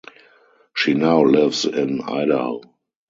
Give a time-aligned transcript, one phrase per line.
[0.75, 2.61] She now lives in Idaho.